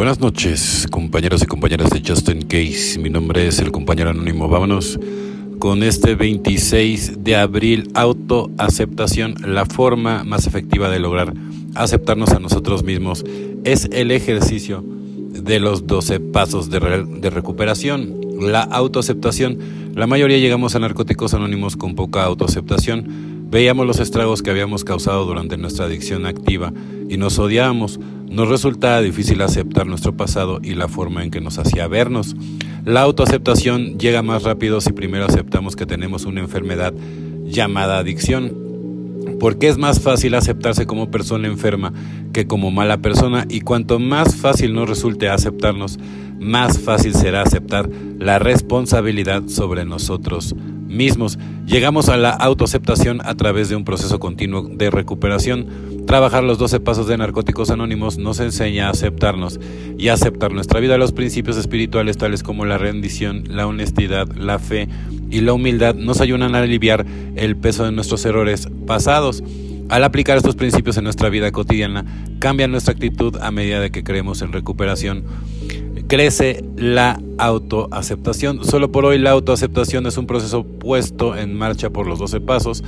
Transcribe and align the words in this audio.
Buenas 0.00 0.18
noches, 0.18 0.88
compañeros 0.90 1.42
y 1.42 1.46
compañeras 1.46 1.90
de 1.90 2.00
Justin 2.00 2.40
Case. 2.40 2.98
Mi 2.98 3.10
nombre 3.10 3.46
es 3.46 3.58
el 3.58 3.70
compañero 3.70 4.08
anónimo. 4.08 4.48
Vámonos 4.48 4.98
con 5.58 5.82
este 5.82 6.14
26 6.14 7.22
de 7.22 7.36
abril, 7.36 7.90
autoaceptación. 7.92 9.34
La 9.44 9.66
forma 9.66 10.24
más 10.24 10.46
efectiva 10.46 10.88
de 10.88 11.00
lograr 11.00 11.34
aceptarnos 11.74 12.30
a 12.30 12.38
nosotros 12.38 12.82
mismos 12.82 13.26
es 13.64 13.90
el 13.92 14.10
ejercicio 14.10 14.82
de 14.82 15.60
los 15.60 15.86
12 15.86 16.18
pasos 16.18 16.70
de, 16.70 16.80
de 16.80 17.28
recuperación. 17.28 18.20
La 18.40 18.62
autoaceptación. 18.62 19.58
La 19.94 20.06
mayoría 20.06 20.38
llegamos 20.38 20.74
a 20.74 20.78
narcóticos 20.78 21.34
anónimos 21.34 21.76
con 21.76 21.94
poca 21.94 22.24
autoaceptación. 22.24 23.50
Veíamos 23.50 23.86
los 23.86 24.00
estragos 24.00 24.40
que 24.40 24.48
habíamos 24.48 24.82
causado 24.82 25.26
durante 25.26 25.58
nuestra 25.58 25.84
adicción 25.84 26.24
activa 26.24 26.72
y 27.10 27.18
nos 27.18 27.38
odiábamos 27.38 28.00
nos 28.30 28.48
resulta 28.48 29.00
difícil 29.00 29.42
aceptar 29.42 29.88
nuestro 29.88 30.16
pasado 30.16 30.60
y 30.62 30.74
la 30.74 30.86
forma 30.86 31.24
en 31.24 31.32
que 31.32 31.40
nos 31.40 31.58
hacía 31.58 31.88
vernos. 31.88 32.36
La 32.84 33.02
autoaceptación 33.02 33.98
llega 33.98 34.22
más 34.22 34.44
rápido 34.44 34.80
si 34.80 34.92
primero 34.92 35.26
aceptamos 35.26 35.74
que 35.74 35.84
tenemos 35.84 36.24
una 36.24 36.40
enfermedad 36.40 36.94
llamada 37.44 37.98
adicción. 37.98 38.56
Porque 39.40 39.68
es 39.68 39.78
más 39.78 40.00
fácil 40.00 40.34
aceptarse 40.34 40.86
como 40.86 41.10
persona 41.10 41.48
enferma 41.48 41.92
que 42.32 42.46
como 42.46 42.70
mala 42.70 42.98
persona 42.98 43.46
y 43.48 43.62
cuanto 43.62 43.98
más 43.98 44.36
fácil 44.36 44.74
nos 44.74 44.88
resulte 44.88 45.28
aceptarnos, 45.28 45.98
más 46.38 46.78
fácil 46.78 47.14
será 47.14 47.42
aceptar 47.42 47.90
la 48.18 48.38
responsabilidad 48.38 49.48
sobre 49.48 49.84
nosotros 49.84 50.54
mismos. 50.54 51.38
Llegamos 51.66 52.08
a 52.08 52.16
la 52.16 52.30
autoaceptación 52.30 53.20
a 53.24 53.34
través 53.34 53.68
de 53.68 53.76
un 53.76 53.84
proceso 53.84 54.20
continuo 54.20 54.62
de 54.62 54.90
recuperación. 54.90 55.66
Trabajar 56.10 56.42
los 56.42 56.58
12 56.58 56.80
pasos 56.80 57.06
de 57.06 57.16
Narcóticos 57.16 57.70
Anónimos 57.70 58.18
nos 58.18 58.40
enseña 58.40 58.88
a 58.88 58.90
aceptarnos 58.90 59.60
y 59.96 60.08
a 60.08 60.14
aceptar 60.14 60.50
nuestra 60.50 60.80
vida. 60.80 60.98
Los 60.98 61.12
principios 61.12 61.56
espirituales 61.56 62.18
tales 62.18 62.42
como 62.42 62.64
la 62.64 62.78
rendición, 62.78 63.44
la 63.46 63.68
honestidad, 63.68 64.26
la 64.34 64.58
fe 64.58 64.88
y 65.30 65.40
la 65.40 65.52
humildad 65.52 65.94
nos 65.94 66.20
ayudan 66.20 66.56
a 66.56 66.62
aliviar 66.62 67.06
el 67.36 67.54
peso 67.54 67.84
de 67.84 67.92
nuestros 67.92 68.24
errores 68.24 68.66
pasados. 68.88 69.44
Al 69.88 70.02
aplicar 70.02 70.36
estos 70.36 70.56
principios 70.56 70.96
en 70.96 71.04
nuestra 71.04 71.28
vida 71.28 71.52
cotidiana, 71.52 72.04
cambia 72.40 72.66
nuestra 72.66 72.92
actitud 72.92 73.36
a 73.40 73.52
medida 73.52 73.78
de 73.78 73.92
que 73.92 74.02
creemos 74.02 74.42
en 74.42 74.50
recuperación 74.50 75.22
crece 76.08 76.64
la 76.76 77.20
autoaceptación. 77.38 78.64
Solo 78.64 78.90
por 78.90 79.04
hoy 79.04 79.18
la 79.18 79.30
autoaceptación 79.30 80.04
es 80.06 80.18
un 80.18 80.26
proceso 80.26 80.64
puesto 80.64 81.36
en 81.36 81.54
marcha 81.54 81.90
por 81.90 82.08
los 82.08 82.18
12 82.18 82.40
pasos. 82.40 82.82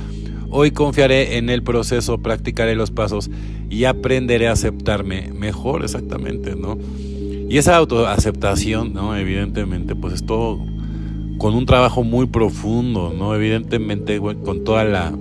Hoy 0.55 0.69
confiaré 0.69 1.37
en 1.37 1.49
el 1.49 1.63
proceso, 1.63 2.19
practicaré 2.19 2.75
los 2.75 2.91
pasos 2.91 3.31
y 3.71 3.85
aprenderé 3.85 4.47
a 4.47 4.51
aceptarme 4.51 5.33
mejor 5.33 5.83
exactamente, 5.83 6.55
¿no? 6.55 6.77
Y 7.49 7.57
esa 7.57 7.75
autoaceptación, 7.75 8.93
¿no? 8.93 9.17
Evidentemente, 9.17 9.95
pues 9.95 10.13
es 10.13 10.25
todo 10.27 10.59
con 11.39 11.55
un 11.55 11.65
trabajo 11.65 12.03
muy 12.03 12.27
profundo, 12.27 13.11
¿no? 13.17 13.33
Evidentemente, 13.33 14.19
con 14.19 14.63
toda 14.63 14.83
la 14.83 15.11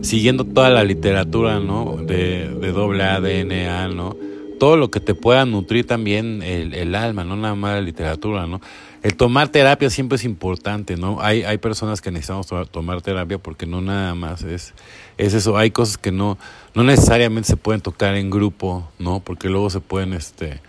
siguiendo 0.00 0.46
toda 0.46 0.70
la 0.70 0.84
literatura, 0.84 1.60
¿no? 1.60 1.98
De, 1.98 2.48
de 2.48 2.72
doble 2.72 3.04
ADNA, 3.04 3.88
¿no? 3.88 4.16
Todo 4.60 4.76
lo 4.76 4.90
que 4.90 5.00
te 5.00 5.14
pueda 5.14 5.46
nutrir 5.46 5.86
también 5.86 6.42
el, 6.42 6.94
alma, 6.94 7.24
no 7.24 7.34
nada 7.34 7.54
más 7.54 7.76
la 7.76 7.80
literatura, 7.80 8.46
¿no? 8.46 8.60
El 9.02 9.16
tomar 9.16 9.48
terapia 9.48 9.88
siempre 9.88 10.16
es 10.16 10.24
importante, 10.24 10.98
¿no? 10.98 11.22
Hay, 11.22 11.42
hay 11.44 11.56
personas 11.56 12.02
que 12.02 12.10
necesitamos 12.10 12.48
tomar 12.70 13.00
terapia 13.00 13.38
porque 13.38 13.64
no 13.64 13.80
nada 13.80 14.14
más 14.14 14.42
es, 14.42 14.74
es 15.16 15.32
eso. 15.32 15.56
Hay 15.56 15.70
cosas 15.70 15.96
que 15.96 16.12
no, 16.12 16.36
no 16.74 16.84
necesariamente 16.84 17.48
se 17.48 17.56
pueden 17.56 17.80
tocar 17.80 18.14
en 18.16 18.28
grupo, 18.28 18.86
¿no? 18.98 19.20
Porque 19.20 19.48
luego 19.48 19.70
se 19.70 19.80
pueden, 19.80 20.12
este, 20.12 20.60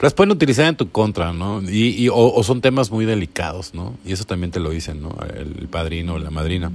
las 0.00 0.12
pueden 0.14 0.32
utilizar 0.32 0.66
en 0.66 0.76
tu 0.76 0.90
contra, 0.90 1.32
¿no? 1.32 1.62
Y, 1.62 1.90
y 1.90 2.08
o, 2.12 2.42
son 2.42 2.60
temas 2.60 2.90
muy 2.90 3.04
delicados, 3.04 3.72
¿no? 3.72 3.94
Y 4.04 4.12
eso 4.12 4.24
también 4.24 4.50
te 4.50 4.58
lo 4.58 4.70
dicen, 4.70 5.00
¿no? 5.00 5.16
El, 5.32 5.68
padrino 5.68 6.14
o 6.14 6.18
la 6.18 6.30
madrina. 6.30 6.72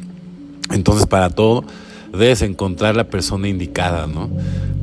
Entonces, 0.72 1.08
para 1.08 1.30
todo, 1.30 1.66
debes 2.14 2.42
encontrar 2.42 2.96
la 2.96 3.06
persona 3.06 3.48
indicada, 3.48 4.08
¿no? 4.08 4.30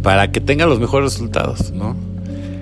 para 0.02 0.32
que 0.32 0.41
tenga 0.41 0.66
los 0.66 0.80
mejores 0.80 1.12
resultados, 1.12 1.72
¿no? 1.72 1.96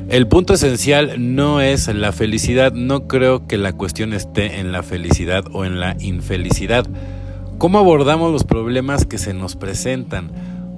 El 0.08 0.26
punto 0.26 0.54
esencial 0.54 1.34
no 1.34 1.60
es 1.60 1.88
la 1.88 2.12
felicidad, 2.12 2.72
no 2.72 3.06
creo 3.06 3.46
que 3.46 3.58
la 3.58 3.74
cuestión 3.74 4.14
esté 4.14 4.58
en 4.58 4.72
la 4.72 4.82
felicidad 4.82 5.44
o 5.52 5.66
en 5.66 5.80
la 5.80 5.96
infelicidad. 6.00 6.86
¿Cómo 7.58 7.78
abordamos 7.78 8.32
los 8.32 8.44
problemas 8.44 9.04
que 9.04 9.18
se 9.18 9.34
nos 9.34 9.54
presentan? 9.54 10.30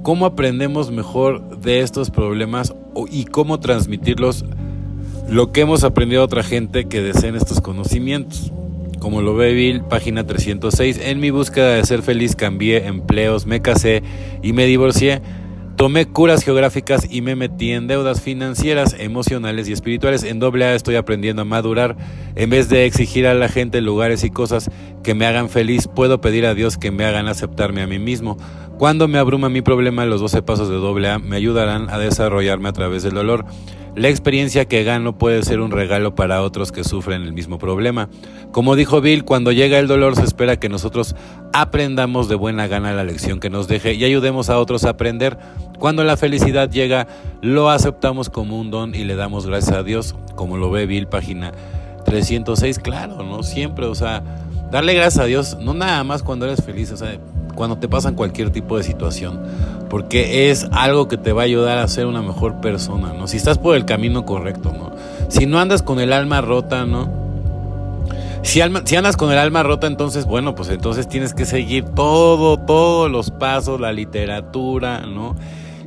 ¿Cómo 0.02 0.26
aprendemos 0.26 0.90
mejor 0.90 1.60
de 1.60 1.80
estos 1.80 2.10
problemas 2.10 2.74
y 3.10 3.26
cómo 3.26 3.60
transmitirlos 3.60 4.44
lo 5.28 5.52
que 5.52 5.60
hemos 5.60 5.84
aprendido 5.84 6.22
a 6.22 6.24
otra 6.24 6.42
gente 6.42 6.86
que 6.86 7.00
deseen 7.00 7.36
estos 7.36 7.60
conocimientos? 7.60 8.52
Como 9.00 9.22
lo 9.22 9.34
ve 9.34 9.52
Bill, 9.54 9.82
página 9.82 10.26
306, 10.26 11.00
en 11.02 11.18
mi 11.18 11.30
búsqueda 11.30 11.74
de 11.74 11.84
ser 11.84 12.02
feliz 12.02 12.36
cambié 12.36 12.86
empleos, 12.86 13.46
me 13.46 13.60
casé 13.60 14.02
y 14.42 14.52
me 14.52 14.66
divorcié 14.66 15.22
Tomé 15.80 16.04
curas 16.04 16.44
geográficas 16.44 17.06
y 17.10 17.22
me 17.22 17.36
metí 17.36 17.72
en 17.72 17.86
deudas 17.86 18.20
financieras, 18.20 18.94
emocionales 18.98 19.66
y 19.66 19.72
espirituales. 19.72 20.24
En 20.24 20.38
doble 20.38 20.66
A 20.66 20.74
estoy 20.74 20.96
aprendiendo 20.96 21.40
a 21.40 21.46
madurar. 21.46 21.96
En 22.34 22.50
vez 22.50 22.68
de 22.68 22.84
exigir 22.84 23.26
a 23.26 23.32
la 23.32 23.48
gente 23.48 23.80
lugares 23.80 24.22
y 24.22 24.28
cosas 24.28 24.70
que 25.02 25.14
me 25.14 25.24
hagan 25.24 25.48
feliz, 25.48 25.88
puedo 25.88 26.20
pedir 26.20 26.44
a 26.44 26.52
Dios 26.52 26.76
que 26.76 26.90
me 26.90 27.06
hagan 27.06 27.28
aceptarme 27.28 27.80
a 27.80 27.86
mí 27.86 27.98
mismo. 27.98 28.36
Cuando 28.80 29.08
me 29.08 29.18
abruma 29.18 29.50
mi 29.50 29.60
problema, 29.60 30.06
los 30.06 30.22
12 30.22 30.40
pasos 30.40 30.70
de 30.70 30.76
doble 30.76 31.10
A 31.10 31.18
me 31.18 31.36
ayudarán 31.36 31.90
a 31.90 31.98
desarrollarme 31.98 32.70
a 32.70 32.72
través 32.72 33.02
del 33.02 33.12
dolor. 33.12 33.44
La 33.94 34.08
experiencia 34.08 34.64
que 34.64 34.84
gano 34.84 35.18
puede 35.18 35.42
ser 35.42 35.60
un 35.60 35.70
regalo 35.70 36.14
para 36.14 36.40
otros 36.40 36.72
que 36.72 36.82
sufren 36.82 37.20
el 37.20 37.34
mismo 37.34 37.58
problema. 37.58 38.08
Como 38.52 38.76
dijo 38.76 39.02
Bill, 39.02 39.26
cuando 39.26 39.52
llega 39.52 39.78
el 39.78 39.86
dolor 39.86 40.16
se 40.16 40.22
espera 40.22 40.58
que 40.58 40.70
nosotros 40.70 41.14
aprendamos 41.52 42.30
de 42.30 42.36
buena 42.36 42.68
gana 42.68 42.94
la 42.94 43.04
lección 43.04 43.38
que 43.38 43.50
nos 43.50 43.68
deje 43.68 43.92
y 43.92 44.04
ayudemos 44.06 44.48
a 44.48 44.58
otros 44.58 44.86
a 44.86 44.90
aprender. 44.90 45.36
Cuando 45.78 46.02
la 46.02 46.16
felicidad 46.16 46.70
llega, 46.70 47.06
lo 47.42 47.68
aceptamos 47.68 48.30
como 48.30 48.58
un 48.58 48.70
don 48.70 48.94
y 48.94 49.04
le 49.04 49.14
damos 49.14 49.46
gracias 49.46 49.76
a 49.76 49.82
Dios, 49.82 50.14
como 50.36 50.56
lo 50.56 50.70
ve 50.70 50.86
Bill, 50.86 51.06
página 51.06 51.52
306, 52.06 52.78
claro, 52.78 53.22
¿no? 53.24 53.42
Siempre, 53.42 53.84
o 53.84 53.94
sea, 53.94 54.22
darle 54.70 54.94
gracias 54.94 55.22
a 55.22 55.26
Dios, 55.26 55.58
no 55.60 55.74
nada 55.74 56.02
más 56.02 56.22
cuando 56.22 56.46
eres 56.46 56.64
feliz, 56.64 56.90
o 56.92 56.96
sea, 56.96 57.18
cuando 57.52 57.78
te 57.78 57.88
pasan 57.88 58.14
cualquier 58.14 58.50
tipo 58.50 58.76
de 58.76 58.82
situación, 58.82 59.40
porque 59.88 60.50
es 60.50 60.66
algo 60.72 61.08
que 61.08 61.16
te 61.16 61.32
va 61.32 61.42
a 61.42 61.44
ayudar 61.44 61.78
a 61.78 61.88
ser 61.88 62.06
una 62.06 62.22
mejor 62.22 62.60
persona, 62.60 63.12
¿no? 63.12 63.26
Si 63.26 63.36
estás 63.36 63.58
por 63.58 63.76
el 63.76 63.84
camino 63.84 64.24
correcto, 64.24 64.72
¿no? 64.76 64.92
Si 65.28 65.46
no 65.46 65.58
andas 65.58 65.82
con 65.82 66.00
el 66.00 66.12
alma 66.12 66.40
rota, 66.40 66.86
¿no? 66.86 67.20
Si, 68.42 68.60
andas 68.60 69.16
con 69.16 69.30
el 69.30 69.38
alma 69.38 69.62
rota, 69.62 69.86
entonces, 69.86 70.24
bueno, 70.24 70.54
pues 70.54 70.70
entonces 70.70 71.08
tienes 71.08 71.34
que 71.34 71.44
seguir 71.44 71.84
todo, 71.84 72.56
todos 72.56 73.10
los 73.10 73.30
pasos, 73.30 73.80
la 73.80 73.92
literatura, 73.92 75.02
¿no? 75.06 75.36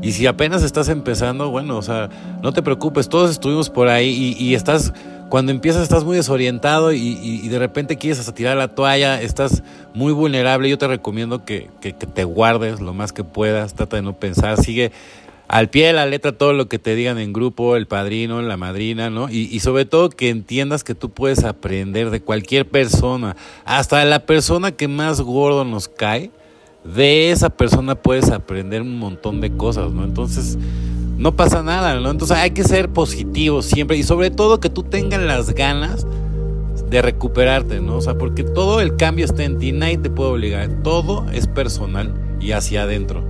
Y 0.01 0.11
si 0.11 0.27
apenas 0.27 0.63
estás 0.63 0.89
empezando, 0.89 1.49
bueno, 1.49 1.77
o 1.77 1.81
sea, 1.81 2.09
no 2.41 2.53
te 2.53 2.61
preocupes, 2.61 3.09
todos 3.09 3.31
estuvimos 3.31 3.69
por 3.69 3.87
ahí 3.87 4.35
y, 4.37 4.53
estás, 4.53 4.93
cuando 5.33 5.51
empiezas 5.51 5.81
estás 5.81 6.03
muy 6.03 6.15
desorientado 6.15 6.93
y, 6.93 7.47
de 7.47 7.57
repente 7.57 7.97
quieres 7.97 8.19
hasta 8.19 8.35
tirar 8.35 8.55
la 8.55 8.75
toalla, 8.75 9.19
estás 9.19 9.63
muy 9.95 10.13
vulnerable, 10.13 10.69
yo 10.69 10.77
te 10.77 10.87
recomiendo 10.87 11.43
que, 11.43 11.71
te 11.81 12.23
guardes 12.23 12.81
lo 12.81 12.93
más 12.93 13.13
que 13.13 13.23
puedas, 13.23 13.73
trata 13.73 13.95
de 13.95 14.03
no 14.03 14.13
pensar, 14.13 14.61
sigue 14.61 14.91
al 15.47 15.71
pie 15.71 15.87
de 15.87 15.93
la 15.93 16.05
letra 16.05 16.33
todo 16.33 16.53
lo 16.53 16.69
que 16.69 16.77
te 16.77 16.93
digan 16.93 17.17
en 17.17 17.33
grupo, 17.33 17.75
el 17.75 17.87
padrino, 17.87 18.43
la 18.43 18.57
madrina, 18.57 19.09
¿no? 19.09 19.27
Y, 19.27 19.49
y, 19.51 19.59
sobre 19.61 19.85
todo 19.85 20.11
que 20.11 20.29
entiendas 20.29 20.83
que 20.83 20.93
tú 20.93 21.09
puedes 21.09 21.43
aprender 21.45 22.11
de 22.11 22.21
cualquier 22.21 22.69
persona, 22.69 23.35
hasta 23.65 24.05
la 24.05 24.27
persona 24.27 24.73
que 24.73 24.87
más 24.87 25.19
gordo 25.19 25.65
nos 25.65 25.87
cae, 25.87 26.29
de 26.83 27.31
esa 27.31 27.49
persona 27.49 27.95
puedes 27.95 28.29
aprender 28.29 28.83
un 28.83 28.99
montón 28.99 29.41
de 29.41 29.51
cosas, 29.57 29.91
¿no? 29.93 30.03
Entonces, 30.03 30.59
no 31.17 31.35
pasa 31.35 31.63
nada, 31.63 31.99
¿no? 31.99 32.11
Entonces 32.11 32.37
hay 32.37 32.51
que 32.51 32.63
ser 32.63 32.89
positivo 32.89 33.61
siempre 33.61 33.97
y 33.97 34.03
sobre 34.03 34.31
todo 34.31 34.59
que 34.59 34.69
tú 34.69 34.83
tengas 34.83 35.21
las 35.21 35.53
ganas 35.53 36.05
de 36.89 37.01
recuperarte, 37.01 37.79
¿no? 37.79 37.97
O 37.97 38.01
sea, 38.01 38.17
porque 38.17 38.43
todo 38.43 38.81
el 38.81 38.95
cambio 38.95 39.25
está 39.25 39.43
en 39.43 39.57
ti, 39.57 39.71
nadie 39.71 39.97
te 39.97 40.09
puede 40.09 40.31
obligar, 40.31 40.69
todo 40.83 41.25
es 41.31 41.47
personal 41.47 42.13
y 42.39 42.51
hacia 42.51 42.83
adentro. 42.83 43.23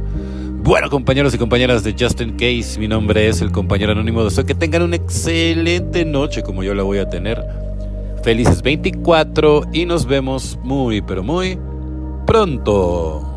Bueno, 0.64 0.90
compañeros 0.90 1.34
y 1.34 1.38
compañeras 1.38 1.84
de 1.84 1.94
Justin 1.98 2.38
Case, 2.38 2.80
mi 2.80 2.88
nombre 2.88 3.28
es 3.28 3.42
el 3.42 3.52
compañero 3.52 3.92
anónimo 3.92 4.24
de 4.24 4.32
Soy. 4.32 4.46
Que 4.46 4.56
tengan 4.56 4.82
una 4.84 4.96
excelente 4.96 6.06
noche 6.06 6.42
como 6.42 6.64
yo 6.64 6.74
la 6.74 6.84
voy 6.84 7.00
a 7.00 7.10
tener. 7.10 7.44
Felices 8.24 8.62
24 8.62 9.64
y 9.74 9.86
nos 9.86 10.06
vemos 10.06 10.58
muy, 10.64 11.02
pero 11.02 11.22
muy 11.22 11.60
pronto. 12.26 13.33